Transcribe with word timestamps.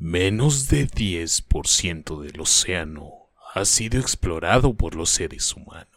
Menos 0.00 0.68
de 0.68 0.86
10% 0.86 2.20
del 2.22 2.40
océano 2.40 3.10
ha 3.52 3.64
sido 3.64 3.98
explorado 3.98 4.72
por 4.72 4.94
los 4.94 5.10
seres 5.10 5.52
humanos. 5.52 5.88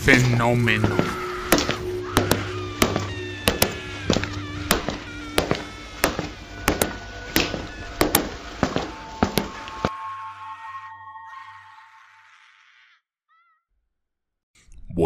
Fenómeno. 0.00 1.21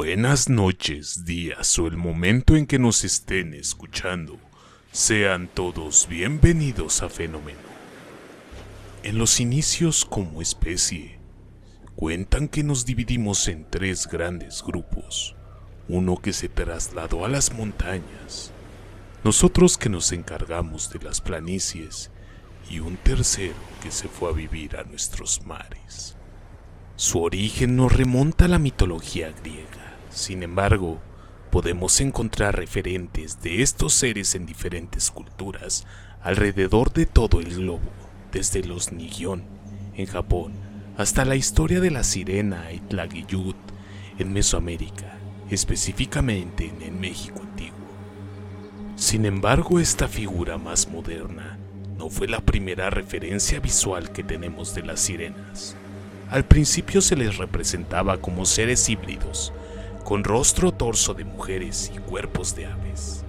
Buenas 0.06 0.48
noches, 0.48 1.24
días 1.24 1.76
o 1.80 1.88
el 1.88 1.96
momento 1.96 2.54
en 2.54 2.68
que 2.68 2.78
nos 2.78 3.02
estén 3.02 3.54
escuchando. 3.54 4.38
Sean 4.92 5.48
todos 5.52 6.06
bienvenidos 6.08 7.02
a 7.02 7.08
Fenómeno. 7.08 7.58
En 9.02 9.18
los 9.18 9.40
inicios 9.40 10.04
como 10.04 10.40
especie, 10.40 11.18
cuentan 11.96 12.46
que 12.46 12.62
nos 12.62 12.86
dividimos 12.86 13.48
en 13.48 13.68
tres 13.68 14.06
grandes 14.06 14.62
grupos. 14.62 15.34
Uno 15.88 16.18
que 16.18 16.32
se 16.32 16.48
trasladó 16.48 17.24
a 17.24 17.28
las 17.28 17.52
montañas, 17.52 18.52
nosotros 19.24 19.76
que 19.76 19.88
nos 19.88 20.12
encargamos 20.12 20.88
de 20.92 21.00
las 21.00 21.20
planicies 21.20 22.12
y 22.70 22.78
un 22.78 22.96
tercero 22.96 23.56
que 23.82 23.90
se 23.90 24.06
fue 24.06 24.30
a 24.30 24.34
vivir 24.34 24.76
a 24.76 24.84
nuestros 24.84 25.44
mares. 25.44 26.16
Su 26.94 27.22
origen 27.22 27.74
nos 27.74 27.92
remonta 27.92 28.44
a 28.44 28.48
la 28.48 28.60
mitología 28.60 29.34
griega. 29.42 29.85
Sin 30.16 30.42
embargo, 30.42 30.98
podemos 31.50 32.00
encontrar 32.00 32.56
referentes 32.56 33.42
de 33.42 33.60
estos 33.60 33.92
seres 33.92 34.34
en 34.34 34.46
diferentes 34.46 35.10
culturas 35.10 35.86
alrededor 36.22 36.90
de 36.94 37.04
todo 37.04 37.38
el 37.38 37.54
globo, 37.54 37.92
desde 38.32 38.64
los 38.64 38.92
Nihon 38.92 39.44
en 39.94 40.06
Japón 40.06 40.54
hasta 40.96 41.26
la 41.26 41.36
historia 41.36 41.80
de 41.80 41.90
la 41.90 42.02
sirena 42.02 42.72
Itlagiyut 42.72 43.58
en 44.18 44.32
Mesoamérica, 44.32 45.18
específicamente 45.50 46.66
en 46.66 46.80
el 46.80 46.92
México 46.92 47.42
antiguo. 47.42 47.76
Sin 48.96 49.26
embargo, 49.26 49.80
esta 49.80 50.08
figura 50.08 50.56
más 50.56 50.88
moderna 50.88 51.58
no 51.98 52.08
fue 52.08 52.26
la 52.26 52.40
primera 52.40 52.88
referencia 52.88 53.60
visual 53.60 54.12
que 54.12 54.24
tenemos 54.24 54.74
de 54.74 54.82
las 54.82 54.98
sirenas. 54.98 55.76
Al 56.30 56.46
principio 56.46 57.02
se 57.02 57.16
les 57.16 57.36
representaba 57.36 58.16
como 58.16 58.46
seres 58.46 58.88
híbridos, 58.88 59.52
con 60.06 60.22
rostro 60.22 60.70
torso 60.70 61.14
de 61.14 61.24
mujeres 61.24 61.90
y 61.92 61.98
cuerpos 61.98 62.54
de 62.54 62.66
aves, 62.66 63.24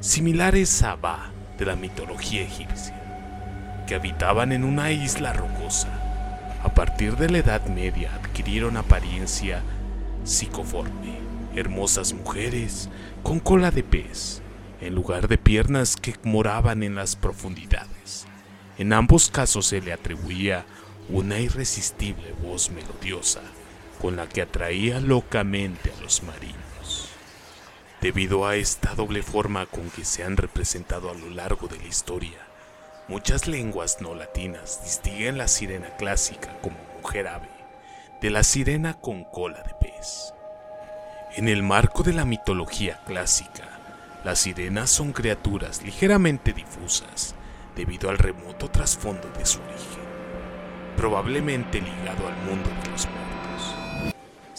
similares 0.00 0.82
a 0.82 0.94
Ba 0.94 1.30
de 1.56 1.64
la 1.64 1.76
mitología 1.76 2.42
egipcia, 2.42 3.84
que 3.86 3.94
habitaban 3.94 4.52
en 4.52 4.64
una 4.64 4.92
isla 4.92 5.32
rocosa. 5.32 5.88
A 6.62 6.74
partir 6.74 7.16
de 7.16 7.30
la 7.30 7.38
Edad 7.38 7.64
Media 7.68 8.14
adquirieron 8.16 8.76
apariencia 8.76 9.62
psicoforme, 10.24 11.16
hermosas 11.56 12.12
mujeres 12.12 12.90
con 13.22 13.40
cola 13.40 13.70
de 13.70 13.82
pez, 13.82 14.42
en 14.82 14.94
lugar 14.94 15.26
de 15.26 15.38
piernas 15.38 15.96
que 15.96 16.16
moraban 16.22 16.82
en 16.82 16.96
las 16.96 17.16
profundidades. 17.16 18.26
En 18.76 18.92
ambos 18.92 19.30
casos 19.30 19.64
se 19.64 19.80
le 19.80 19.94
atribuía 19.94 20.66
una 21.08 21.38
irresistible 21.38 22.34
voz 22.42 22.70
melodiosa 22.70 23.40
con 24.00 24.16
la 24.16 24.28
que 24.28 24.42
atraía 24.42 25.00
locamente 25.00 25.92
a 25.92 26.00
los 26.00 26.22
marinos. 26.22 27.10
Debido 28.00 28.46
a 28.46 28.56
esta 28.56 28.94
doble 28.94 29.22
forma 29.22 29.66
con 29.66 29.90
que 29.90 30.04
se 30.04 30.24
han 30.24 30.36
representado 30.36 31.10
a 31.10 31.14
lo 31.14 31.28
largo 31.28 31.68
de 31.68 31.76
la 31.76 31.86
historia, 31.86 32.38
muchas 33.08 33.46
lenguas 33.46 33.98
no 34.00 34.14
latinas 34.14 34.82
distinguen 34.82 35.36
la 35.36 35.48
sirena 35.48 35.96
clásica 35.96 36.56
como 36.62 36.78
mujer 36.96 37.28
ave 37.28 37.48
de 38.20 38.30
la 38.30 38.42
sirena 38.42 38.94
con 38.94 39.24
cola 39.24 39.62
de 39.62 39.74
pez. 39.74 40.34
En 41.36 41.48
el 41.48 41.62
marco 41.62 42.02
de 42.02 42.12
la 42.12 42.24
mitología 42.24 43.00
clásica, 43.06 43.78
las 44.24 44.40
sirenas 44.40 44.90
son 44.90 45.12
criaturas 45.12 45.82
ligeramente 45.82 46.52
difusas 46.52 47.34
debido 47.76 48.10
al 48.10 48.18
remoto 48.18 48.68
trasfondo 48.68 49.30
de 49.38 49.46
su 49.46 49.60
origen, 49.60 50.04
probablemente 50.96 51.80
ligado 51.80 52.28
al 52.28 52.36
mundo 52.44 52.68
de 52.82 52.90
los. 52.90 53.19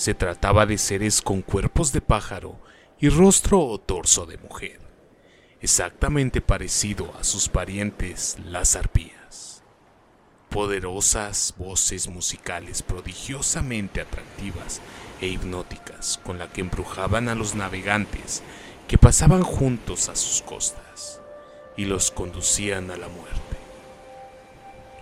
Se 0.02 0.16
trataba 0.16 0.66
de 0.66 0.80
seres 0.80 1.22
con 1.22 1.44
cuerpos 1.44 1.92
de 1.92 2.02
pájaro 2.02 2.60
y 3.00 3.10
rostro 3.10 3.60
o 3.60 3.80
torso 3.80 4.26
de 4.26 4.40
mujer, 4.40 4.80
exactamente 5.60 6.42
parecido 6.42 7.14
a 7.20 7.24
sus 7.24 7.50
parientes 7.50 8.36
las 8.44 8.76
arpías. 8.76 9.62
Poderosas 10.50 11.54
voces 11.56 12.08
musicales 12.08 12.82
prodigiosamente 12.82 14.02
atractivas 14.02 14.82
e 15.22 15.28
hipnóticas 15.28 16.20
con 16.24 16.40
la 16.40 16.52
que 16.52 16.62
embrujaban 16.62 17.30
a 17.30 17.36
los 17.36 17.54
navegantes 17.54 18.42
que 18.88 18.98
pasaban 18.98 19.44
juntos 19.44 20.10
a 20.10 20.16
sus 20.16 20.42
costas 20.42 21.22
y 21.78 21.86
los 21.86 22.10
conducían 22.10 22.90
a 22.90 22.98
la 22.98 23.08
muerte. 23.08 23.38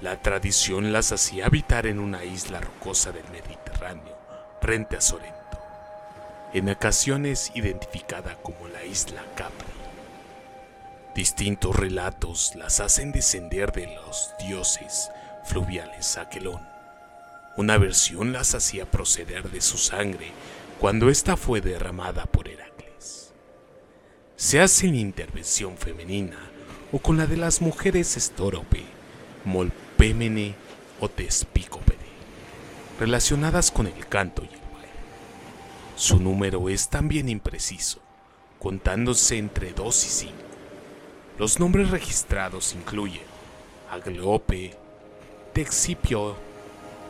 La 0.01 0.21
tradición 0.21 0.91
las 0.91 1.13
hacía 1.13 1.45
habitar 1.45 1.87
en 1.87 1.99
una 1.99 2.25
isla 2.25 2.59
rocosa 2.59 3.13
del 3.13 3.29
Mediterráneo 3.31 4.18
frente 4.61 4.97
a 4.97 5.01
Sorrento, 5.01 5.59
en 6.53 6.69
ocasiones 6.69 7.51
identificada 7.55 8.35
como 8.41 8.67
la 8.67 8.83
isla 8.85 9.23
Capri. 9.35 9.67
Distintos 11.15 11.75
relatos 11.75 12.53
las 12.55 12.79
hacen 12.79 13.11
descender 13.11 13.71
de 13.71 13.93
los 13.95 14.33
dioses 14.39 15.09
fluviales 15.43 16.17
Aquelón. 16.17 16.61
Una 17.57 17.77
versión 17.77 18.31
las 18.31 18.55
hacía 18.55 18.85
proceder 18.85 19.49
de 19.49 19.59
su 19.59 19.77
sangre 19.77 20.31
cuando 20.79 21.09
ésta 21.09 21.35
fue 21.35 21.59
derramada 21.59 22.25
por 22.25 22.47
Heracles. 22.47 23.33
Se 24.37 24.61
hace 24.61 24.87
en 24.87 24.95
intervención 24.95 25.77
femenina 25.77 26.37
o 26.91 26.99
con 26.99 27.17
la 27.17 27.27
de 27.27 27.37
las 27.37 27.61
mujeres 27.61 28.15
estórope, 28.15 28.83
molpémene 29.43 30.55
o 31.01 31.09
tespícopede, 31.09 31.98
relacionadas 32.99 33.71
con 33.71 33.87
el 33.87 34.07
canto 34.07 34.43
y 34.43 34.53
el 34.53 34.59
baile. 34.73 34.89
Su 35.95 36.19
número 36.19 36.67
es 36.67 36.89
también 36.89 37.29
impreciso, 37.29 37.99
contándose 38.59 39.37
entre 39.37 39.71
2 39.71 40.05
y 40.05 40.09
5. 40.09 40.33
Los 41.37 41.59
nombres 41.59 41.91
registrados 41.91 42.73
incluyen 42.73 43.23
Agleope, 43.89 44.75
Texipio, 45.53 46.35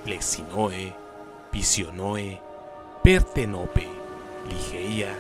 Lexinoe, 0.05 0.94
Visionoe, 1.51 2.39
Pertenope, 3.03 3.88
Ligeia, 4.47 5.16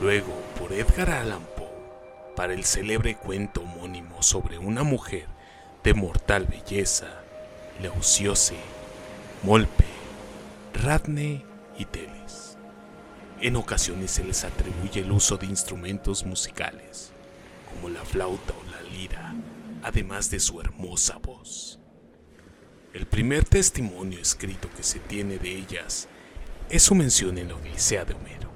luego 0.00 0.32
por 0.56 0.72
Edgar 0.72 1.10
Allan 1.10 1.42
Poe 1.56 1.64
para 2.36 2.54
el 2.54 2.64
célebre 2.64 3.16
cuento 3.16 3.62
homónimo 3.62 4.22
sobre 4.22 4.58
una 4.58 4.84
mujer 4.84 5.26
de 5.82 5.94
mortal 5.94 6.46
belleza, 6.46 7.08
Leuciose, 7.82 8.73
Molpe, 9.44 9.84
Radne 10.72 11.44
y 11.78 11.84
Teles. 11.84 12.56
En 13.42 13.56
ocasiones 13.56 14.10
se 14.10 14.24
les 14.24 14.42
atribuye 14.42 15.02
el 15.02 15.12
uso 15.12 15.36
de 15.36 15.44
instrumentos 15.44 16.24
musicales, 16.24 17.12
como 17.68 17.90
la 17.90 18.02
flauta 18.06 18.54
o 18.54 18.70
la 18.70 18.80
lira, 18.90 19.34
además 19.82 20.30
de 20.30 20.40
su 20.40 20.62
hermosa 20.62 21.18
voz. 21.18 21.78
El 22.94 23.04
primer 23.04 23.44
testimonio 23.44 24.18
escrito 24.18 24.70
que 24.74 24.82
se 24.82 24.98
tiene 24.98 25.36
de 25.36 25.54
ellas 25.54 26.08
es 26.70 26.82
su 26.82 26.94
mención 26.94 27.36
en 27.36 27.48
la 27.48 27.56
Odisea 27.56 28.06
de 28.06 28.14
Homero, 28.14 28.50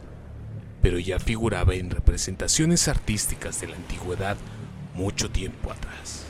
pero 0.81 0.99
ya 0.99 1.19
figuraba 1.19 1.75
en 1.75 1.91
representaciones 1.91 2.89
artísticas 2.89 3.61
de 3.61 3.69
la 3.69 3.77
antigüedad 3.77 4.39
mucho 4.95 5.31
tiempo 5.31 5.71
atrás, 5.71 6.25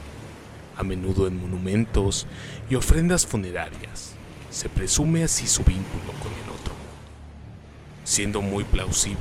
a 0.77 0.82
menudo 0.82 1.29
en 1.29 1.41
monumentos 1.41 2.27
y 2.69 2.75
ofrendas 2.75 3.25
funerarias. 3.25 4.18
Se 4.50 4.69
presume 4.69 5.25
así 5.25 5.47
su 5.47 5.62
vínculo 5.62 6.12
con 6.21 6.33
el 6.33 6.50
otro 6.50 6.59
siendo 8.09 8.41
muy 8.41 8.65
plausible 8.65 9.19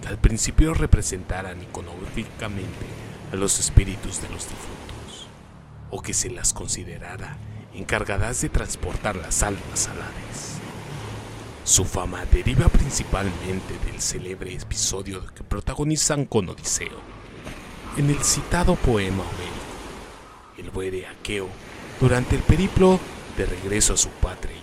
que 0.00 0.08
al 0.08 0.16
principio 0.16 0.72
representaran 0.72 1.62
iconográficamente 1.62 2.86
a 3.30 3.36
los 3.36 3.60
espíritus 3.60 4.22
de 4.22 4.30
los 4.30 4.48
difuntos, 4.48 5.28
o 5.90 6.00
que 6.00 6.14
se 6.14 6.30
las 6.30 6.54
considerara 6.54 7.36
encargadas 7.74 8.40
de 8.40 8.48
transportar 8.48 9.16
las 9.16 9.42
almas 9.42 9.86
al 9.86 10.00
Hades. 10.00 10.54
Su 11.64 11.84
fama 11.84 12.24
deriva 12.32 12.68
principalmente 12.68 13.78
del 13.84 14.00
célebre 14.00 14.54
episodio 14.54 15.26
que 15.34 15.44
protagonizan 15.44 16.24
con 16.24 16.48
Odiseo, 16.48 17.00
en 17.98 18.08
el 18.08 18.24
citado 18.24 18.76
poema 18.76 19.24
homérico. 19.24 20.56
El 20.56 20.70
buey 20.70 21.04
Aqueo, 21.04 21.48
durante 22.00 22.34
el 22.34 22.42
periplo 22.42 22.98
de 23.36 23.44
regreso 23.44 23.92
a 23.92 23.98
su 23.98 24.08
patria 24.08 24.61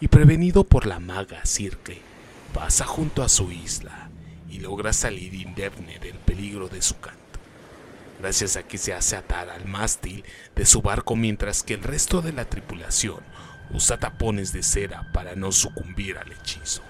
Y 0.00 0.08
prevenido 0.08 0.64
por 0.64 0.86
la 0.86 0.98
maga 0.98 1.44
Circe, 1.44 2.00
pasa 2.54 2.86
junto 2.86 3.22
a 3.22 3.28
su 3.28 3.52
isla 3.52 4.08
y 4.48 4.58
logra 4.58 4.92
salir 4.92 5.34
indemne 5.34 5.98
del 5.98 6.16
peligro 6.18 6.68
de 6.68 6.80
su 6.80 6.98
canto, 7.00 7.38
gracias 8.18 8.56
a 8.56 8.62
que 8.62 8.78
se 8.78 8.94
hace 8.94 9.16
atar 9.16 9.50
al 9.50 9.66
mástil 9.66 10.24
de 10.56 10.64
su 10.64 10.80
barco 10.80 11.16
mientras 11.16 11.62
que 11.62 11.74
el 11.74 11.82
resto 11.82 12.22
de 12.22 12.32
la 12.32 12.46
tripulación 12.46 13.20
usa 13.72 13.98
tapones 13.98 14.52
de 14.52 14.62
cera 14.62 15.10
para 15.12 15.36
no 15.36 15.52
sucumbir 15.52 16.16
al 16.16 16.32
hechizo. 16.32 16.82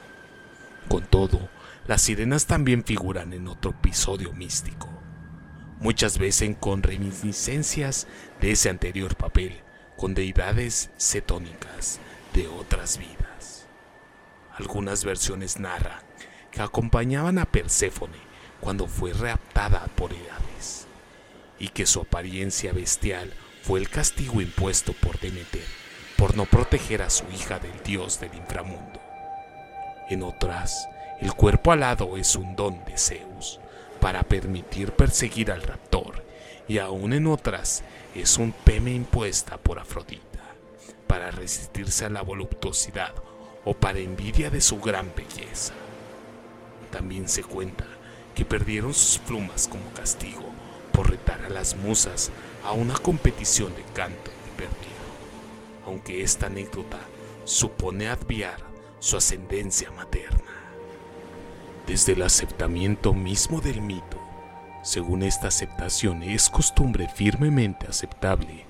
Con 0.88 1.04
todo, 1.04 1.48
las 1.86 2.02
sirenas 2.02 2.46
también 2.46 2.84
figuran 2.84 3.32
en 3.32 3.48
otro 3.48 3.72
episodio 3.72 4.32
místico, 4.32 4.88
muchas 5.80 6.16
veces 6.16 6.56
con 6.60 6.82
reminiscencias 6.84 8.06
de 8.40 8.52
ese 8.52 8.70
anterior 8.70 9.16
papel, 9.16 9.60
con 9.96 10.14
deidades 10.14 10.90
cetónicas 10.96 12.00
de 12.32 12.48
otras 12.48 12.98
vidas. 12.98 13.66
Algunas 14.56 15.04
versiones 15.04 15.58
narran 15.58 16.02
que 16.50 16.60
acompañaban 16.60 17.38
a 17.38 17.46
Perséfone 17.46 18.18
cuando 18.60 18.86
fue 18.86 19.12
raptada 19.12 19.86
por 19.96 20.12
Hades, 20.12 20.86
y 21.58 21.68
que 21.68 21.86
su 21.86 22.00
apariencia 22.00 22.72
bestial 22.72 23.32
fue 23.62 23.80
el 23.80 23.88
castigo 23.88 24.40
impuesto 24.40 24.92
por 24.92 25.18
Demeter 25.18 25.64
por 26.16 26.36
no 26.36 26.44
proteger 26.44 27.00
a 27.00 27.08
su 27.08 27.24
hija 27.32 27.58
del 27.58 27.82
dios 27.82 28.20
del 28.20 28.34
inframundo. 28.34 29.00
En 30.10 30.22
otras, 30.22 30.86
el 31.20 31.32
cuerpo 31.32 31.72
alado 31.72 32.18
es 32.18 32.36
un 32.36 32.54
don 32.56 32.84
de 32.84 32.98
Zeus 32.98 33.58
para 34.00 34.22
permitir 34.22 34.92
perseguir 34.92 35.50
al 35.50 35.62
raptor, 35.62 36.24
y 36.68 36.78
aún 36.78 37.14
en 37.14 37.26
otras 37.26 37.82
es 38.14 38.36
un 38.36 38.52
peme 38.52 38.92
impuesta 38.92 39.56
por 39.56 39.78
Afrodita 39.78 40.29
resistirse 41.50 42.04
a 42.04 42.10
la 42.10 42.22
voluptuosidad 42.22 43.12
o 43.64 43.74
para 43.74 43.98
envidia 43.98 44.50
de 44.50 44.60
su 44.60 44.78
gran 44.78 45.12
belleza. 45.16 45.74
También 46.92 47.28
se 47.28 47.42
cuenta 47.42 47.84
que 48.36 48.44
perdieron 48.44 48.94
sus 48.94 49.18
plumas 49.18 49.66
como 49.66 49.90
castigo 49.92 50.44
por 50.92 51.10
retar 51.10 51.44
a 51.44 51.48
las 51.48 51.74
musas 51.74 52.30
a 52.64 52.70
una 52.70 52.94
competición 52.94 53.74
de 53.74 53.82
canto 53.94 54.30
y 54.46 54.56
perdido, 54.56 55.02
aunque 55.86 56.22
esta 56.22 56.46
anécdota 56.46 57.00
supone 57.44 58.06
adviar 58.06 58.58
su 59.00 59.16
ascendencia 59.16 59.90
materna. 59.90 60.52
Desde 61.84 62.12
el 62.12 62.22
aceptamiento 62.22 63.12
mismo 63.12 63.60
del 63.60 63.80
mito, 63.80 64.20
según 64.84 65.24
esta 65.24 65.48
aceptación 65.48 66.22
es 66.22 66.48
costumbre 66.48 67.08
firmemente 67.08 67.88
aceptable 67.88 68.66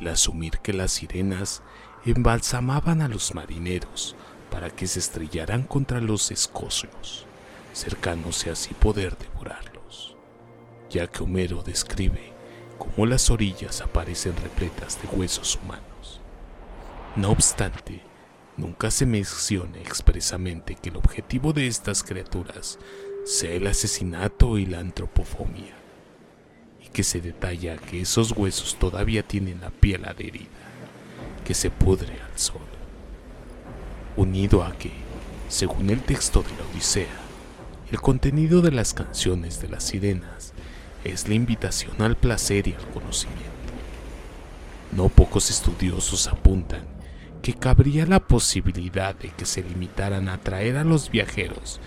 el 0.00 0.08
asumir 0.08 0.58
que 0.58 0.72
las 0.72 0.90
sirenas 0.90 1.62
embalsamaban 2.10 3.02
a 3.02 3.08
los 3.08 3.34
marineros 3.34 4.16
para 4.50 4.70
que 4.70 4.86
se 4.86 4.98
estrellaran 4.98 5.62
contra 5.62 6.00
los 6.00 6.30
escocios 6.30 7.26
cercanos 7.74 8.46
así 8.46 8.72
poder 8.74 9.16
devorarlos, 9.18 10.16
ya 10.88 11.06
que 11.06 11.22
Homero 11.22 11.62
describe 11.62 12.32
cómo 12.78 13.06
las 13.06 13.30
orillas 13.30 13.80
aparecen 13.80 14.34
repletas 14.36 15.00
de 15.02 15.08
huesos 15.08 15.58
humanos. 15.62 16.20
No 17.16 17.30
obstante, 17.30 18.00
nunca 18.56 18.90
se 18.90 19.06
menciona 19.06 19.78
expresamente 19.78 20.76
que 20.76 20.90
el 20.90 20.96
objetivo 20.96 21.52
de 21.52 21.66
estas 21.66 22.02
criaturas 22.02 22.78
sea 23.24 23.52
el 23.52 23.66
asesinato 23.66 24.58
y 24.58 24.66
la 24.66 24.78
antropofobia, 24.78 25.74
y 26.84 26.88
que 26.88 27.02
se 27.02 27.20
detalla 27.20 27.76
que 27.76 28.00
esos 28.00 28.32
huesos 28.32 28.76
todavía 28.78 29.22
tienen 29.22 29.60
la 29.60 29.70
piel 29.70 30.04
adherida, 30.04 30.46
que 31.44 31.54
se 31.54 31.70
pudre 31.70 32.14
al 32.20 32.38
sol, 32.38 32.60
unido 34.16 34.64
a 34.64 34.72
que, 34.76 34.92
según 35.48 35.90
el 35.90 36.00
texto 36.00 36.42
de 36.42 36.50
la 36.50 36.70
Odisea, 36.72 37.20
el 37.92 38.00
contenido 38.00 38.60
de 38.62 38.72
las 38.72 38.94
canciones 38.94 39.60
de 39.60 39.68
las 39.68 39.84
sirenas 39.84 40.52
es 41.04 41.28
la 41.28 41.34
invitación 41.34 42.00
al 42.00 42.16
placer 42.16 42.66
y 42.66 42.72
al 42.72 42.88
conocimiento. 42.88 43.44
No 44.90 45.08
pocos 45.08 45.50
estudiosos 45.50 46.26
apuntan 46.26 46.84
que 47.42 47.54
cabría 47.54 48.06
la 48.06 48.20
posibilidad 48.20 49.14
de 49.14 49.28
que 49.28 49.44
se 49.44 49.62
limitaran 49.62 50.28
a 50.28 50.34
atraer 50.34 50.78
a 50.78 50.84
los 50.84 51.10
viajeros 51.10 51.78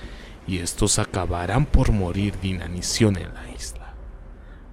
y 0.48 0.60
estos 0.60 1.00
acabaran 1.00 1.65
por 1.65 1.92
morir 1.92 2.38
de 2.39 2.50
inanición 2.50 3.18
en 3.18 3.33
la 3.33 3.50
isla, 3.50 3.76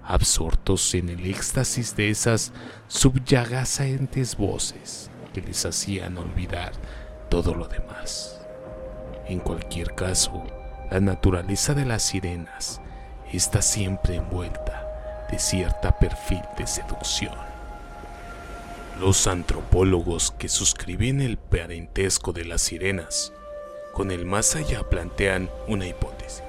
absortos 0.07 0.95
en 0.95 1.09
el 1.09 1.27
éxtasis 1.27 1.97
de 1.97 2.11
esas 2.11 2.53
subyacentes 2.89 4.37
voces 4.37 5.11
que 5.33 5.41
les 5.41 5.65
hacían 5.65 6.17
olvidar 6.19 6.73
todo 7.29 7.55
lo 7.55 7.67
demás. 7.67 8.41
En 9.27 9.41
cualquier 9.41 9.95
caso, 9.95 10.45
la 10.91 11.01
naturaleza 11.01 11.75
de 11.75 11.85
las 11.85 12.03
sirenas 12.03 12.81
está 13.33 13.63
siempre 13.63 14.17
envuelta 14.17 15.27
de 15.31 15.39
cierta 15.39 15.99
perfil 15.99 16.43
de 16.57 16.67
seducción. 16.67 17.35
Los 19.01 19.27
antropólogos 19.27 20.31
que 20.31 20.49
suscriben 20.49 21.21
el 21.21 21.37
parentesco 21.37 22.33
de 22.33 22.45
las 22.45 22.63
sirenas 22.63 23.33
con 23.93 24.11
el 24.11 24.27
más 24.27 24.55
allá 24.57 24.89
plantean 24.89 25.51
una 25.67 25.87
hipótesis. 25.87 26.43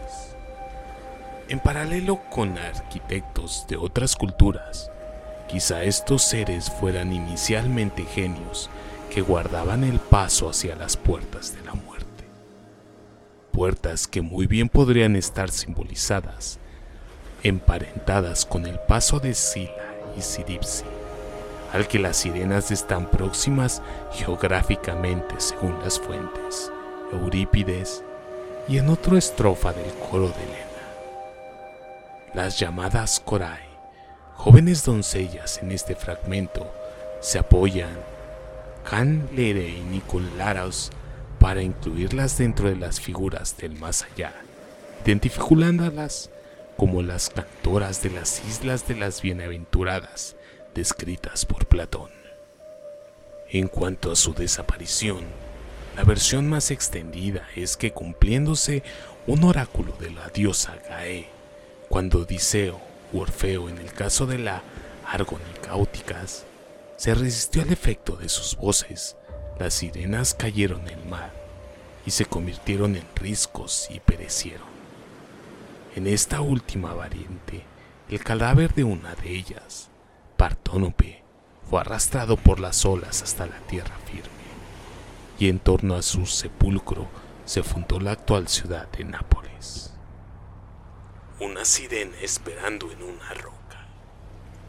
En 1.48 1.60
paralelo 1.60 2.22
con 2.30 2.58
arquitectos 2.58 3.66
de 3.68 3.78
otras 3.78 4.16
culturas, 4.16 4.90
quizá 5.48 5.84
estos 5.84 6.24
seres 6.24 6.70
fueran 6.70 7.14
inicialmente 7.14 8.04
genios 8.04 8.70
que 9.14 9.22
guardaban 9.22 9.84
el 9.84 10.00
paso 10.00 10.50
hacia 10.50 10.76
las 10.76 10.98
puertas 10.98 11.56
de 11.56 11.64
la 11.64 11.74
muerte 11.74 12.06
puertas 13.56 14.06
que 14.06 14.22
muy 14.22 14.48
bien 14.48 14.68
podrían 14.68 15.16
estar 15.16 15.50
simbolizadas, 15.50 16.60
emparentadas 17.42 18.46
con 18.46 18.66
el 18.66 18.78
paso 18.80 19.22
de 19.22 19.34
Sila 19.34 19.72
y 20.18 20.22
Siripsi, 20.22 20.84
al 21.72 21.88
que 21.88 21.98
las 21.98 22.18
sirenas 22.18 22.70
están 22.72 23.10
próximas 23.10 23.82
geográficamente 24.12 25.36
según 25.38 25.80
las 25.80 26.02
fuentes, 26.02 26.70
Eurípides 27.14 28.04
y 28.68 28.78
en 28.78 28.90
otra 28.90 29.18
estrofa 29.18 29.72
del 29.72 29.90
coro 30.12 30.28
de 30.28 30.44
Elena. 30.44 30.75
Las 32.36 32.60
llamadas 32.60 33.22
Corai, 33.22 33.64
jóvenes 34.34 34.84
doncellas 34.84 35.60
en 35.60 35.72
este 35.72 35.96
fragmento, 35.96 36.70
se 37.22 37.40
apoyan 37.40 37.98
Can 38.84 39.30
Lere 39.34 39.70
y 39.70 39.80
Nicolaros 39.80 40.92
para 41.40 41.62
incluirlas 41.62 42.38
dentro 42.38 42.68
de 42.68 42.76
las 42.76 43.00
figuras 43.00 43.56
del 43.56 43.80
más 43.80 44.04
allá, 44.04 44.34
identificándolas 45.06 46.30
como 46.76 47.02
las 47.02 47.30
cantoras 47.30 48.04
de 48.04 48.10
las 48.10 48.44
islas 48.46 48.86
de 48.86 48.96
las 48.96 49.22
bienaventuradas 49.22 50.36
descritas 50.74 51.46
por 51.46 51.68
Platón. 51.68 52.12
En 53.50 53.70
cuanto 53.70 54.12
a 54.12 54.18
su 54.18 54.34
desaparición, 54.34 55.24
la 55.96 56.04
versión 56.04 56.50
más 56.50 56.70
extendida 56.70 57.48
es 57.56 57.78
que 57.78 57.94
cumpliéndose 57.94 58.84
un 59.26 59.46
oráculo 59.46 59.96
de 60.02 60.12
la 60.12 60.28
diosa 60.28 60.78
Gae, 60.90 61.35
cuando 61.90 62.20
Odiseo 62.20 62.80
u 63.14 63.20
Orfeo 63.20 63.70
en 63.70 63.78
el 63.78 63.92
caso 63.94 64.26
de 64.26 64.38
la 64.38 64.64
Argonicáuticas 65.08 66.46
se 66.98 67.14
resistió 67.14 67.62
al 67.62 67.72
efecto 67.72 68.16
de 68.16 68.30
sus 68.30 68.56
voces, 68.56 69.16
las 69.60 69.74
sirenas 69.74 70.34
cayeron 70.34 70.88
en 70.88 71.00
el 71.00 71.06
mar 71.06 71.32
y 72.06 72.12
se 72.12 72.26
convirtieron 72.26 72.96
en 72.96 73.06
riscos 73.16 73.88
y 73.90 74.00
perecieron. 74.00 74.68
En 75.96 76.08
esta 76.08 76.42
última 76.42 76.94
variante, 76.94 77.64
el 78.10 78.24
cadáver 78.24 78.74
de 78.74 78.84
una 78.84 79.16
de 79.16 79.32
ellas, 79.32 79.90
Partónope, 80.38 81.24
fue 81.70 81.82
arrastrado 81.82 82.38
por 82.38 82.60
las 82.60 82.86
olas 82.86 83.24
hasta 83.24 83.46
la 83.48 83.60
tierra 83.62 83.96
firme, 84.06 84.30
y 85.40 85.50
en 85.50 85.60
torno 85.60 85.96
a 85.96 86.02
su 86.02 86.26
sepulcro 86.26 87.08
se 87.46 87.64
fundó 87.64 88.00
la 88.00 88.12
actual 88.12 88.48
ciudad 88.48 88.88
de 88.92 89.06
Nápoles. 89.06 89.95
Una 91.38 91.66
sirena 91.66 92.16
esperando 92.22 92.90
en 92.94 93.04
una 93.04 93.34
roca. 93.34 93.88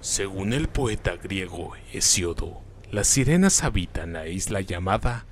Según 0.01 0.53
el 0.53 0.67
poeta 0.67 1.15
griego 1.15 1.75
Hesiodo, 1.93 2.61
las 2.91 3.07
sirenas 3.07 3.63
habitan 3.63 4.15
la 4.15 4.27
isla 4.27 4.61
llamada 4.63 5.27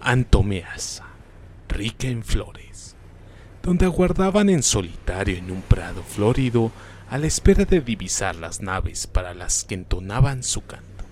Antomeasa, 0.00 1.04
rica 1.68 2.06
en 2.06 2.24
flores, 2.24 2.96
donde 3.62 3.84
aguardaban 3.84 4.48
en 4.48 4.62
solitario 4.62 5.36
en 5.36 5.50
un 5.50 5.60
prado 5.60 6.02
florido 6.02 6.72
a 7.10 7.18
la 7.18 7.26
espera 7.26 7.66
de 7.66 7.82
divisar 7.82 8.36
las 8.36 8.62
naves 8.62 9.06
para 9.06 9.34
las 9.34 9.64
que 9.64 9.74
entonaban 9.74 10.42
su 10.42 10.64
canto. 10.64 11.04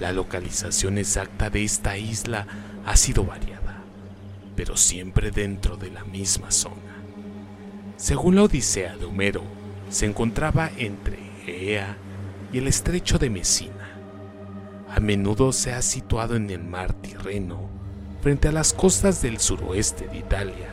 La 0.00 0.12
localización 0.12 0.98
exacta 0.98 1.48
de 1.48 1.64
esta 1.64 1.96
isla 1.96 2.46
ha 2.84 2.94
sido 2.94 3.24
variada, 3.24 3.82
pero 4.54 4.76
siempre 4.76 5.30
dentro 5.30 5.78
de 5.78 5.90
la 5.90 6.04
misma 6.04 6.50
zona. 6.50 6.91
Según 8.02 8.34
la 8.34 8.42
Odisea 8.42 8.96
de 8.96 9.04
Homero, 9.04 9.44
se 9.88 10.06
encontraba 10.06 10.72
entre 10.76 11.20
Ea 11.46 11.96
y 12.52 12.58
el 12.58 12.66
estrecho 12.66 13.16
de 13.16 13.30
Mesina 13.30 13.92
a 14.92 14.98
menudo 14.98 15.52
se 15.52 15.72
ha 15.72 15.80
situado 15.82 16.34
en 16.34 16.50
el 16.50 16.64
mar 16.64 16.94
Tirreno, 16.94 17.70
frente 18.20 18.48
a 18.48 18.52
las 18.52 18.72
costas 18.72 19.22
del 19.22 19.38
suroeste 19.38 20.08
de 20.08 20.18
Italia, 20.18 20.68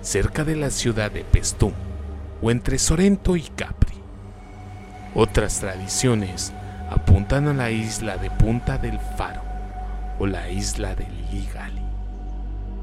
cerca 0.00 0.44
de 0.44 0.56
la 0.56 0.70
ciudad 0.70 1.10
de 1.10 1.24
Pestum, 1.24 1.74
o 2.40 2.50
entre 2.50 2.78
Sorrento 2.78 3.36
y 3.36 3.42
Capri. 3.42 3.98
Otras 5.14 5.60
tradiciones 5.60 6.54
apuntan 6.88 7.48
a 7.48 7.52
la 7.52 7.70
isla 7.70 8.16
de 8.16 8.30
Punta 8.30 8.78
del 8.78 8.98
Faro 9.18 9.42
o 10.18 10.26
la 10.26 10.48
isla 10.48 10.94
de 10.94 11.06
Ligali, 11.30 11.82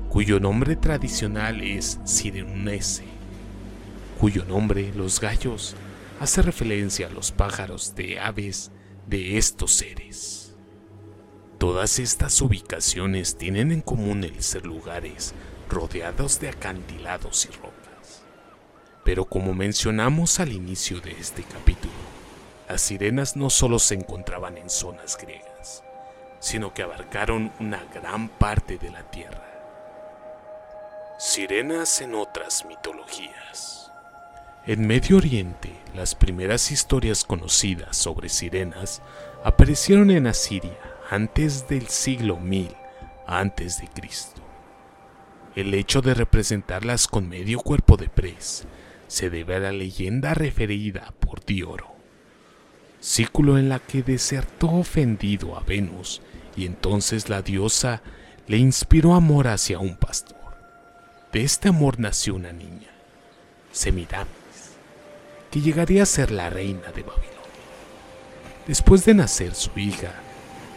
cuyo 0.09 0.39
nombre 0.39 0.75
tradicional 0.75 1.61
es 1.61 1.99
Sirenese, 2.03 3.18
cuyo 4.19 4.43
nombre 4.43 4.91
los 4.95 5.21
gallos 5.21 5.75
hace 6.19 6.41
referencia 6.41 7.07
a 7.07 7.09
los 7.09 7.31
pájaros 7.31 7.95
de 7.95 8.19
aves 8.19 8.69
de 9.07 9.37
estos 9.37 9.73
seres. 9.73 10.57
Todas 11.57 11.99
estas 11.99 12.41
ubicaciones 12.41 13.37
tienen 13.37 13.71
en 13.71 13.81
común 13.81 14.25
el 14.25 14.43
ser 14.43 14.65
lugares 14.65 15.33
rodeados 15.69 16.41
de 16.41 16.49
acantilados 16.49 17.45
y 17.45 17.55
rocas. 17.55 18.23
Pero 19.05 19.23
como 19.23 19.53
mencionamos 19.53 20.41
al 20.41 20.51
inicio 20.51 20.99
de 20.99 21.11
este 21.11 21.43
capítulo, 21.43 21.93
las 22.67 22.81
sirenas 22.81 23.37
no 23.37 23.49
solo 23.49 23.79
se 23.79 23.95
encontraban 23.95 24.57
en 24.57 24.69
zonas 24.69 25.17
griegas, 25.17 25.83
sino 26.39 26.73
que 26.73 26.83
abarcaron 26.83 27.53
una 27.59 27.85
gran 27.93 28.27
parte 28.27 28.77
de 28.77 28.91
la 28.91 29.09
tierra. 29.09 29.45
Sirenas 31.17 32.01
en 32.01 32.15
otras 32.15 32.65
mitologías. 32.65 33.88
En 34.69 34.85
Medio 34.85 35.17
Oriente, 35.17 35.71
las 35.95 36.13
primeras 36.13 36.69
historias 36.69 37.23
conocidas 37.23 37.97
sobre 37.97 38.29
sirenas 38.29 39.01
aparecieron 39.43 40.11
en 40.11 40.27
Asiria 40.27 40.77
antes 41.09 41.67
del 41.67 41.87
siglo 41.87 42.37
1000 42.37 42.69
antes 43.25 43.81
de 43.81 43.87
Cristo. 43.87 44.43
El 45.55 45.73
hecho 45.73 46.03
de 46.03 46.13
representarlas 46.13 47.07
con 47.07 47.27
medio 47.27 47.61
cuerpo 47.61 47.97
de 47.97 48.09
pres 48.09 48.65
se 49.07 49.31
debe 49.31 49.55
a 49.55 49.59
la 49.59 49.71
leyenda 49.71 50.35
referida 50.35 51.15
por 51.19 51.43
Dioro, 51.43 51.87
círculo 52.99 53.57
en 53.57 53.69
la 53.69 53.79
que 53.79 54.03
desertó 54.03 54.69
ofendido 54.69 55.57
a 55.57 55.61
Venus 55.61 56.21
y 56.55 56.67
entonces 56.67 57.27
la 57.27 57.41
diosa 57.41 58.03
le 58.45 58.57
inspiró 58.57 59.15
amor 59.15 59.47
hacia 59.47 59.79
un 59.79 59.95
pastor. 59.95 60.37
De 61.33 61.41
este 61.41 61.69
amor 61.69 61.99
nació 61.99 62.35
una 62.35 62.51
niña, 62.51 62.91
Semiramis, 63.71 64.38
que 65.51 65.61
llegaría 65.61 66.03
a 66.03 66.05
ser 66.05 66.31
la 66.31 66.49
reina 66.49 66.91
de 66.91 67.03
Babilonia. 67.03 67.29
Después 68.67 69.03
de 69.05 69.15
nacer 69.15 69.55
su 69.55 69.77
hija, 69.79 70.11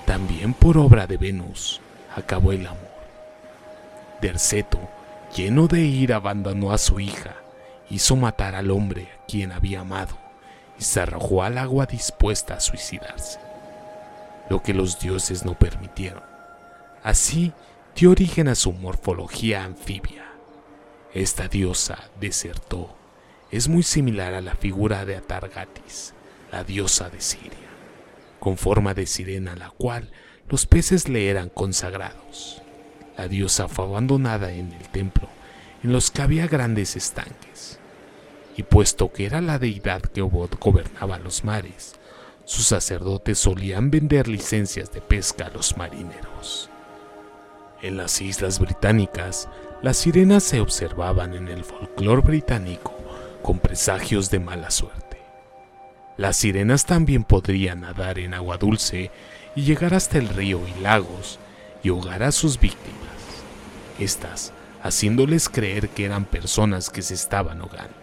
también 0.06 0.54
por 0.54 0.78
obra 0.78 1.06
de 1.06 1.16
Venus, 1.16 1.80
acabó 2.16 2.52
el 2.52 2.66
amor. 2.66 2.92
Derceto, 4.20 4.78
lleno 5.36 5.66
de 5.66 5.80
ira, 5.80 6.16
abandonó 6.16 6.72
a 6.72 6.78
su 6.78 7.00
hija, 7.00 7.36
hizo 7.90 8.16
matar 8.16 8.54
al 8.54 8.70
hombre 8.70 9.08
a 9.12 9.26
quien 9.26 9.52
había 9.52 9.80
amado 9.80 10.16
y 10.78 10.84
se 10.84 11.00
arrojó 11.00 11.42
al 11.42 11.58
agua 11.58 11.86
dispuesta 11.86 12.54
a 12.54 12.60
suicidarse, 12.60 13.38
lo 14.48 14.62
que 14.62 14.72
los 14.72 14.98
dioses 14.98 15.44
no 15.44 15.58
permitieron. 15.58 16.22
Así 17.02 17.52
dio 17.94 18.12
origen 18.12 18.48
a 18.48 18.54
su 18.54 18.72
morfología 18.72 19.64
anfibia. 19.64 20.24
Esta 21.12 21.48
diosa 21.48 21.98
desertó 22.18 23.01
es 23.52 23.68
muy 23.68 23.82
similar 23.82 24.32
a 24.32 24.40
la 24.40 24.54
figura 24.54 25.04
de 25.04 25.14
Atargatis, 25.14 26.14
la 26.50 26.64
diosa 26.64 27.10
de 27.10 27.20
Siria, 27.20 27.68
con 28.40 28.56
forma 28.56 28.94
de 28.94 29.06
sirena 29.06 29.52
a 29.52 29.56
la 29.56 29.68
cual 29.68 30.10
los 30.48 30.66
peces 30.66 31.10
le 31.10 31.28
eran 31.28 31.50
consagrados. 31.50 32.62
La 33.18 33.28
diosa 33.28 33.68
fue 33.68 33.84
abandonada 33.84 34.52
en 34.52 34.72
el 34.72 34.88
templo, 34.88 35.28
en 35.84 35.92
los 35.92 36.10
que 36.10 36.22
había 36.22 36.46
grandes 36.48 36.96
estanques. 36.96 37.78
Y 38.56 38.62
puesto 38.62 39.12
que 39.12 39.26
era 39.26 39.42
la 39.42 39.58
deidad 39.58 40.00
que 40.00 40.22
gobernaba 40.22 41.18
los 41.18 41.44
mares, 41.44 41.94
sus 42.46 42.64
sacerdotes 42.64 43.38
solían 43.38 43.90
vender 43.90 44.28
licencias 44.28 44.90
de 44.92 45.02
pesca 45.02 45.46
a 45.46 45.50
los 45.50 45.76
marineros. 45.76 46.70
En 47.82 47.98
las 47.98 48.22
islas 48.22 48.58
británicas, 48.58 49.46
las 49.82 49.98
sirenas 49.98 50.42
se 50.42 50.60
observaban 50.60 51.34
en 51.34 51.48
el 51.48 51.64
folclore 51.64 52.22
británico 52.22 53.01
con 53.42 53.58
presagios 53.58 54.30
de 54.30 54.40
mala 54.40 54.70
suerte. 54.70 55.18
Las 56.16 56.36
sirenas 56.36 56.86
también 56.86 57.24
podrían 57.24 57.80
nadar 57.80 58.18
en 58.18 58.34
agua 58.34 58.56
dulce 58.56 59.10
y 59.56 59.62
llegar 59.62 59.94
hasta 59.94 60.18
el 60.18 60.28
río 60.28 60.60
y 60.66 60.80
lagos 60.80 61.38
y 61.82 61.88
ahogar 61.88 62.22
a 62.22 62.32
sus 62.32 62.58
víctimas, 62.58 62.98
estas 63.98 64.52
haciéndoles 64.82 65.48
creer 65.48 65.88
que 65.88 66.04
eran 66.04 66.24
personas 66.24 66.90
que 66.90 67.02
se 67.02 67.14
estaban 67.14 67.60
ahogando. 67.60 67.94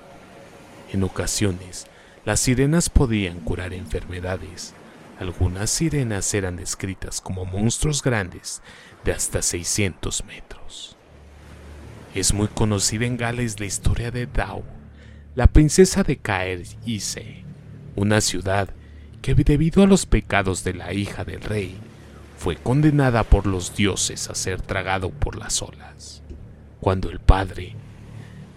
En 0.92 1.04
ocasiones, 1.04 1.88
las 2.26 2.40
sirenas 2.40 2.90
podían 2.90 3.40
curar 3.40 3.74
enfermedades. 3.74 4.74
Algunas 5.20 5.70
sirenas 5.70 6.34
eran 6.34 6.56
descritas 6.56 7.22
como 7.22 7.46
monstruos 7.46 8.02
grandes 8.02 8.62
de 9.04 9.12
hasta 9.12 9.42
600 9.42 10.24
metros. 10.26 10.96
Es 12.16 12.34
muy 12.34 12.48
conocida 12.48 13.06
en 13.06 13.18
Gales 13.18 13.60
la 13.60 13.66
historia 13.66 14.10
de 14.10 14.26
Dao, 14.26 14.64
la 15.36 15.48
princesa 15.48 16.04
de 16.04 16.18
Caer 16.18 16.64
Ise, 16.86 17.44
una 17.96 18.20
ciudad 18.20 18.70
que 19.22 19.36
debido 19.36 19.84
a 19.84 19.88
los 19.88 20.06
pecados 20.06 20.64
de 20.64 20.74
la 20.74 20.94
hija 20.94 21.24
del 21.24 21.42
rey, 21.42 21.78
fue 22.38 22.56
condenada 22.56 23.24
por 23.24 23.46
los 23.46 23.76
dioses 23.76 24.30
a 24.30 24.36
ser 24.36 24.62
tragado 24.62 25.12
por 25.12 25.38
las 25.38 25.62
olas. 25.62 26.24
Cuando 26.82 27.10
el 27.10 27.20
padre 27.20 27.76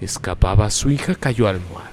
escapaba, 0.01 0.71
su 0.71 0.91
hija 0.91 1.15
cayó 1.15 1.47
al 1.49 1.61
mar, 1.61 1.91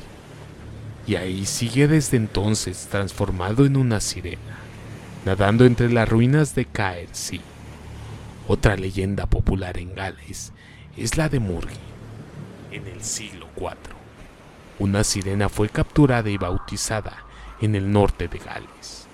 y 1.05 1.15
ahí 1.15 1.45
sigue 1.45 1.87
desde 1.87 2.17
entonces 2.17 2.87
transformado 2.89 3.65
en 3.65 3.75
una 3.75 3.99
sirena, 3.99 4.59
nadando 5.25 5.65
entre 5.65 5.91
las 5.91 6.07
ruinas 6.07 6.55
de 6.55 6.65
Caercy. 6.65 7.41
Otra 8.47 8.77
leyenda 8.77 9.25
popular 9.25 9.77
en 9.77 9.93
Gales 9.93 10.53
es 10.95 11.17
la 11.17 11.27
de 11.27 11.39
Murgi. 11.39 11.75
En 12.71 12.87
el 12.87 13.03
siglo 13.03 13.47
IV, 13.57 13.98
una 14.79 15.03
sirena 15.03 15.49
fue 15.49 15.69
capturada 15.69 16.29
y 16.29 16.37
bautizada 16.37 17.25
en 17.61 17.75
el 17.75 17.91
norte 17.91 18.27
de 18.27 18.39
Gales, 18.39 19.07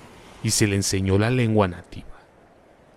y 0.44 0.52
se 0.52 0.68
le 0.68 0.76
enseñó 0.76 1.18
la 1.18 1.32
lengua 1.32 1.68
nativa. 1.68 2.06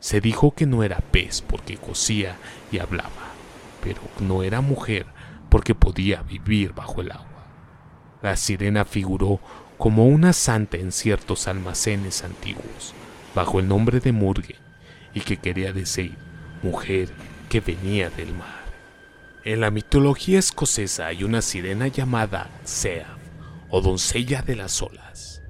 Se 0.00 0.20
dijo 0.20 0.54
que 0.54 0.66
no 0.66 0.82
era 0.82 0.98
pez 0.98 1.42
porque 1.42 1.76
cosía 1.76 2.36
y 2.70 2.78
hablaba, 2.78 3.32
pero 3.82 4.00
no 4.20 4.42
era 4.42 4.60
mujer 4.60 5.06
porque 5.48 5.74
podía 5.74 6.22
vivir 6.22 6.72
bajo 6.72 7.00
el 7.00 7.10
agua. 7.10 7.24
La 8.22 8.36
sirena 8.36 8.84
figuró 8.84 9.40
como 9.78 10.06
una 10.06 10.32
santa 10.32 10.76
en 10.76 10.92
ciertos 10.92 11.48
almacenes 11.48 12.22
antiguos, 12.22 12.94
bajo 13.34 13.60
el 13.60 13.68
nombre 13.68 14.00
de 14.00 14.12
Murgen, 14.12 14.56
y 15.14 15.20
que 15.20 15.38
quería 15.38 15.72
decir 15.72 16.16
mujer 16.62 17.08
que 17.48 17.60
venía 17.60 18.10
del 18.10 18.34
mar. 18.34 18.57
En 19.44 19.60
la 19.60 19.70
mitología 19.70 20.38
escocesa 20.38 21.06
hay 21.06 21.22
una 21.22 21.42
sirena 21.42 21.86
llamada 21.86 22.50
Sea, 22.64 23.16
o 23.70 23.80
doncella 23.80 24.42
de 24.42 24.56
las 24.56 24.82
olas. 24.82 25.42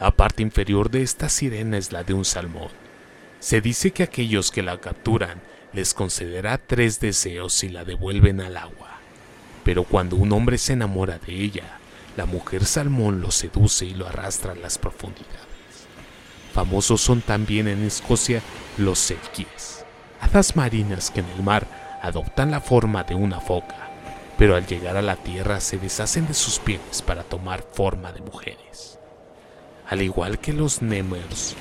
La 0.00 0.10
parte 0.10 0.42
inferior 0.42 0.90
de 0.90 1.02
esta 1.02 1.28
sirena 1.28 1.76
es 1.76 1.92
la 1.92 2.02
de 2.02 2.14
un 2.14 2.24
salmón. 2.24 2.70
Se 3.38 3.60
dice 3.60 3.90
que 3.90 4.02
aquellos 4.02 4.50
que 4.50 4.62
la 4.62 4.80
capturan 4.80 5.42
les 5.74 5.92
concederá 5.92 6.56
tres 6.58 6.98
deseos 6.98 7.62
y 7.62 7.68
la 7.68 7.84
devuelven 7.84 8.40
al 8.40 8.56
agua. 8.56 8.98
Pero 9.64 9.84
cuando 9.84 10.16
un 10.16 10.32
hombre 10.32 10.56
se 10.56 10.72
enamora 10.72 11.18
de 11.18 11.34
ella, 11.34 11.78
la 12.16 12.24
mujer 12.24 12.64
salmón 12.64 13.20
lo 13.20 13.30
seduce 13.30 13.84
y 13.84 13.94
lo 13.94 14.06
arrastra 14.06 14.52
a 14.52 14.56
las 14.56 14.78
profundidades. 14.78 15.36
Famosos 16.54 17.02
son 17.02 17.20
también 17.20 17.68
en 17.68 17.84
Escocia 17.84 18.40
los 18.78 18.98
selkies, 18.98 19.84
hadas 20.22 20.56
marinas 20.56 21.10
que 21.10 21.20
en 21.20 21.28
el 21.36 21.42
mar 21.42 21.85
adoptan 22.06 22.50
la 22.50 22.60
forma 22.60 23.04
de 23.04 23.14
una 23.14 23.40
foca, 23.40 23.90
pero 24.38 24.56
al 24.56 24.66
llegar 24.66 24.96
a 24.96 25.02
la 25.02 25.16
tierra 25.16 25.60
se 25.60 25.78
deshacen 25.78 26.26
de 26.26 26.34
sus 26.34 26.58
pieles 26.58 27.02
para 27.02 27.22
tomar 27.22 27.62
forma 27.72 28.12
de 28.12 28.20
mujeres 28.20 28.96
al 29.88 30.02
igual 30.02 30.38
que 30.38 30.52
los 30.52 30.82
Nemers. 30.82 31.54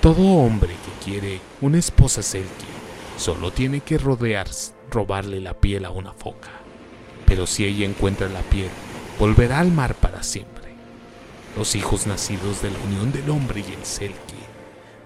Todo 0.00 0.22
hombre 0.22 0.70
que 0.70 1.10
quiere 1.10 1.40
una 1.60 1.78
esposa 1.78 2.22
Selkie 2.22 2.66
solo 3.16 3.52
tiene 3.52 3.80
que 3.80 3.98
rodear, 3.98 4.48
robarle 4.90 5.40
la 5.40 5.54
piel 5.54 5.84
a 5.84 5.90
una 5.90 6.12
foca. 6.12 6.50
Pero 7.26 7.46
si 7.46 7.64
ella 7.64 7.86
encuentra 7.86 8.28
la 8.28 8.40
piel, 8.40 8.70
volverá 9.18 9.60
al 9.60 9.70
mar 9.70 9.94
para 9.94 10.22
siempre. 10.22 10.74
Los 11.56 11.74
hijos 11.74 12.06
nacidos 12.06 12.62
de 12.62 12.70
la 12.70 12.78
unión 12.78 13.12
del 13.12 13.28
hombre 13.30 13.60
y 13.60 13.72
el 13.72 13.84
Selkie 13.84 14.36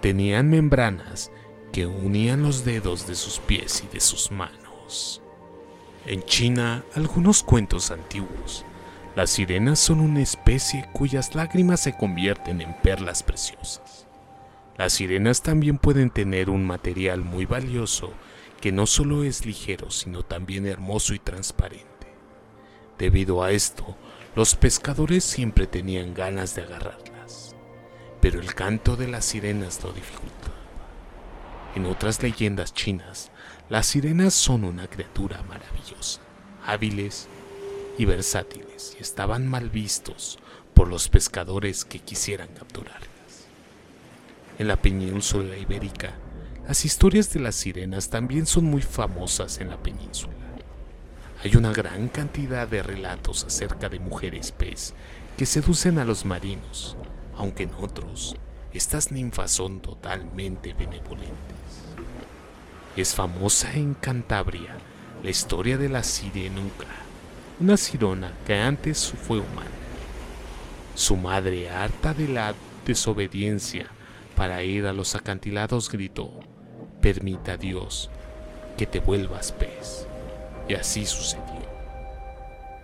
tenían 0.00 0.48
membranas 0.48 1.30
que 1.72 1.86
unían 1.86 2.42
los 2.42 2.64
dedos 2.64 3.06
de 3.06 3.14
sus 3.14 3.40
pies 3.40 3.82
y 3.84 3.92
de 3.92 4.00
sus 4.00 4.30
manos. 4.30 4.63
En 6.06 6.22
China, 6.24 6.84
algunos 6.94 7.42
cuentos 7.42 7.90
antiguos 7.90 8.64
las 9.16 9.30
sirenas 9.30 9.78
son 9.78 10.00
una 10.00 10.22
especie 10.22 10.88
cuyas 10.92 11.36
lágrimas 11.36 11.78
se 11.78 11.96
convierten 11.96 12.60
en 12.60 12.74
perlas 12.74 13.22
preciosas. 13.22 14.08
Las 14.76 14.94
sirenas 14.94 15.40
también 15.40 15.78
pueden 15.78 16.10
tener 16.10 16.50
un 16.50 16.66
material 16.66 17.20
muy 17.20 17.44
valioso 17.46 18.12
que 18.60 18.72
no 18.72 18.86
solo 18.86 19.22
es 19.22 19.46
ligero, 19.46 19.92
sino 19.92 20.24
también 20.24 20.66
hermoso 20.66 21.14
y 21.14 21.20
transparente. 21.20 21.86
Debido 22.98 23.44
a 23.44 23.52
esto, 23.52 23.96
los 24.34 24.56
pescadores 24.56 25.22
siempre 25.22 25.68
tenían 25.68 26.12
ganas 26.12 26.56
de 26.56 26.62
agarrarlas, 26.62 27.54
pero 28.20 28.40
el 28.40 28.52
canto 28.54 28.96
de 28.96 29.06
las 29.06 29.26
sirenas 29.26 29.80
lo 29.84 29.92
dificultaba. 29.92 30.53
En 31.74 31.86
otras 31.86 32.22
leyendas 32.22 32.72
chinas, 32.72 33.32
las 33.68 33.86
sirenas 33.86 34.32
son 34.32 34.64
una 34.64 34.86
criatura 34.86 35.42
maravillosa, 35.42 36.20
hábiles 36.64 37.26
y 37.98 38.04
versátiles, 38.04 38.96
y 38.98 39.02
estaban 39.02 39.48
mal 39.48 39.70
vistos 39.70 40.38
por 40.72 40.86
los 40.86 41.08
pescadores 41.08 41.84
que 41.84 41.98
quisieran 41.98 42.48
capturarlas. 42.48 43.08
En 44.58 44.68
la 44.68 44.76
península 44.76 45.56
ibérica, 45.56 46.14
las 46.68 46.84
historias 46.84 47.32
de 47.32 47.40
las 47.40 47.56
sirenas 47.56 48.08
también 48.08 48.46
son 48.46 48.66
muy 48.66 48.80
famosas 48.80 49.58
en 49.58 49.68
la 49.68 49.82
península. 49.82 50.32
Hay 51.42 51.56
una 51.56 51.72
gran 51.72 52.08
cantidad 52.08 52.68
de 52.68 52.82
relatos 52.82 53.44
acerca 53.44 53.88
de 53.88 53.98
mujeres 53.98 54.52
pez 54.52 54.94
que 55.36 55.44
seducen 55.44 55.98
a 55.98 56.04
los 56.04 56.24
marinos, 56.24 56.96
aunque 57.36 57.64
en 57.64 57.74
otros, 57.74 58.36
estas 58.74 59.12
ninfas 59.12 59.52
son 59.52 59.80
totalmente 59.80 60.72
benevolentes. 60.72 61.32
Es 62.96 63.14
famosa 63.14 63.72
en 63.72 63.94
Cantabria 63.94 64.76
la 65.22 65.30
historia 65.30 65.78
de 65.78 65.88
la 65.88 66.02
sirenuca, 66.02 66.86
una 67.60 67.76
sirona 67.76 68.32
que 68.46 68.60
antes 68.60 69.12
fue 69.12 69.38
humana. 69.38 69.70
Su 70.94 71.16
madre, 71.16 71.70
harta 71.70 72.14
de 72.14 72.28
la 72.28 72.54
desobediencia 72.84 73.86
para 74.36 74.62
ir 74.64 74.86
a 74.86 74.92
los 74.92 75.14
acantilados, 75.14 75.90
gritó, 75.90 76.32
permita 77.00 77.56
Dios 77.56 78.10
que 78.76 78.86
te 78.86 79.00
vuelvas 79.00 79.52
pez. 79.52 80.06
Y 80.68 80.74
así 80.74 81.06
sucedió. 81.06 81.62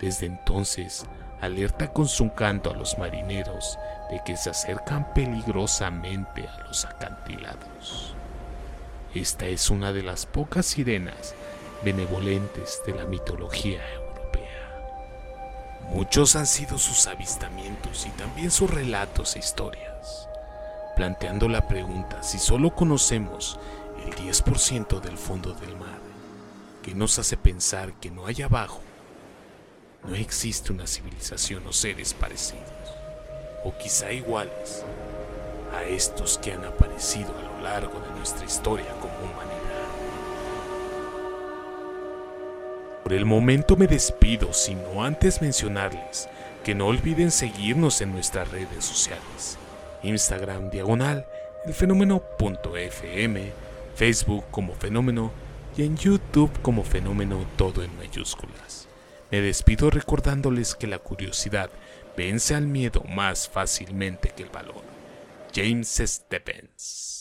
Desde 0.01 0.27
entonces, 0.27 1.05
alerta 1.41 1.93
con 1.93 2.09
su 2.09 2.33
canto 2.35 2.71
a 2.71 2.75
los 2.75 2.99
marineros 2.99 3.79
de 4.11 4.21
que 4.25 4.37
se 4.37 4.51
acercan 4.51 5.13
peligrosamente 5.15 6.47
a 6.47 6.59
los 6.67 6.85
acantilados. 6.85 8.15
Esta 9.15 9.47
es 9.47 9.71
una 9.71 9.93
de 9.93 10.03
las 10.03 10.27
pocas 10.27 10.67
sirenas 10.67 11.35
benevolentes 11.85 12.81
de 12.87 12.95
la 12.95 13.05
mitología 13.05 13.81
europea. 13.95 14.11
Muchos 15.89 16.37
han 16.37 16.47
sido 16.47 16.79
sus 16.79 17.07
avistamientos 17.07 18.07
y 18.07 18.11
también 18.11 18.51
sus 18.51 18.71
relatos 18.71 19.35
e 19.35 19.41
historias, 19.41 20.29
planteando 20.95 21.49
la 21.49 21.67
pregunta 21.67 22.23
si 22.23 22.39
solo 22.39 22.75
conocemos 22.75 23.59
el 24.05 24.15
10% 24.15 25.01
del 25.01 25.19
fondo 25.19 25.55
del 25.55 25.77
mar, 25.77 25.99
que 26.83 26.95
nos 26.95 27.19
hace 27.19 27.37
pensar 27.37 27.95
que 27.95 28.11
no 28.11 28.27
hay 28.27 28.43
abajo, 28.43 28.81
no 30.07 30.15
existe 30.15 30.73
una 30.73 30.87
civilización 30.87 31.67
o 31.67 31.73
seres 31.73 32.15
parecidos, 32.15 32.65
o 33.65 33.73
quizá 33.77 34.13
iguales 34.13 34.85
a 35.75 35.85
estos 35.85 36.39
que 36.39 36.53
han 36.53 36.65
aparecido 36.65 37.35
a 37.37 37.43
lo 37.43 37.63
largo 37.63 38.01
de 38.01 38.11
nuestra 38.17 38.45
historia 38.45 38.91
como 39.01 39.15
humanidad. 39.15 39.61
Por 43.03 43.13
el 43.13 43.25
momento 43.25 43.77
me 43.77 43.87
despido, 43.87 44.53
sino 44.53 45.05
antes 45.05 45.43
mencionarles 45.43 46.29
que 46.65 46.75
no 46.75 46.87
olviden 46.87 47.31
seguirnos 47.31 48.01
en 48.01 48.13
nuestras 48.13 48.51
redes 48.51 48.85
sociales. 48.85 49.59
Instagram 50.03 50.71
diagonal, 50.71 51.27
el 51.67 51.75
fenómeno.fm, 51.75 53.53
Facebook 53.95 54.45
como 54.51 54.75
fenómeno 54.75 55.33
y 55.77 55.83
en 55.83 55.97
YouTube 55.97 56.51
como 56.63 56.85
fenómeno 56.85 57.45
todo 57.57 57.83
en 57.83 57.97
mayúsculas. 57.97 58.90
Me 59.31 59.41
despido 59.41 59.91
recordándoles 59.91 60.75
que 60.75 60.87
la 60.87 60.99
curiosidad 60.99 61.71
vence 62.17 62.55
al 62.55 62.67
miedo 62.67 63.03
más 63.05 63.49
fácilmente 63.49 64.31
que 64.31 64.43
el 64.43 64.51
valor. 64.51 64.83
James 65.55 66.03
Stephens 66.05 67.20